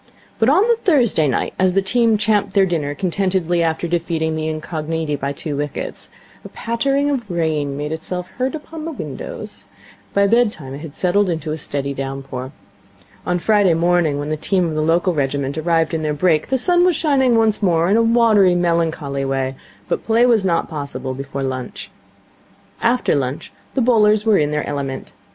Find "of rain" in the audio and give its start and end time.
7.11-7.77